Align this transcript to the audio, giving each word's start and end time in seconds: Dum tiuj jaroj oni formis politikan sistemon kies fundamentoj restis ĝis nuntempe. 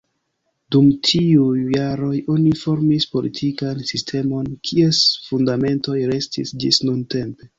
Dum 0.75 0.85
tiuj 1.07 1.59
jaroj 1.75 2.15
oni 2.35 2.53
formis 2.61 3.05
politikan 3.17 3.83
sistemon 3.91 4.49
kies 4.69 5.01
fundamentoj 5.29 5.99
restis 6.15 6.57
ĝis 6.65 6.83
nuntempe. 6.89 7.49